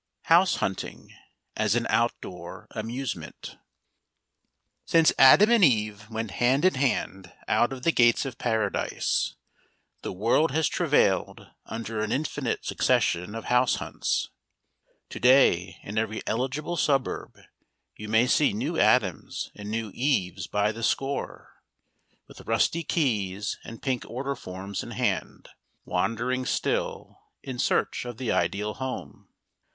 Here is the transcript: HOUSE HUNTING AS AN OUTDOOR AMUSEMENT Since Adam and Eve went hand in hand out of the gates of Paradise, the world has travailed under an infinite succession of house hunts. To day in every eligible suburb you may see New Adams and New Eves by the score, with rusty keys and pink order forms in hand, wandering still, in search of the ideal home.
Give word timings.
HOUSE 0.23 0.55
HUNTING 0.55 1.13
AS 1.55 1.75
AN 1.75 1.85
OUTDOOR 1.87 2.67
AMUSEMENT 2.71 3.59
Since 4.83 5.13
Adam 5.19 5.51
and 5.51 5.63
Eve 5.63 6.09
went 6.09 6.31
hand 6.31 6.65
in 6.65 6.73
hand 6.73 7.31
out 7.47 7.71
of 7.71 7.83
the 7.83 7.91
gates 7.91 8.25
of 8.25 8.39
Paradise, 8.39 9.35
the 10.01 10.11
world 10.11 10.49
has 10.53 10.67
travailed 10.67 11.51
under 11.67 11.99
an 11.99 12.11
infinite 12.11 12.65
succession 12.65 13.35
of 13.35 13.45
house 13.45 13.75
hunts. 13.75 14.31
To 15.11 15.19
day 15.19 15.77
in 15.83 15.99
every 15.99 16.23
eligible 16.25 16.77
suburb 16.77 17.39
you 17.95 18.09
may 18.09 18.25
see 18.25 18.53
New 18.53 18.79
Adams 18.79 19.51
and 19.53 19.69
New 19.69 19.91
Eves 19.93 20.47
by 20.47 20.71
the 20.71 20.81
score, 20.81 21.61
with 22.27 22.47
rusty 22.47 22.81
keys 22.83 23.59
and 23.63 23.83
pink 23.83 24.03
order 24.09 24.33
forms 24.35 24.81
in 24.81 24.89
hand, 24.89 25.49
wandering 25.85 26.43
still, 26.47 27.19
in 27.43 27.59
search 27.59 28.03
of 28.05 28.17
the 28.17 28.31
ideal 28.31 28.73
home. 28.73 29.27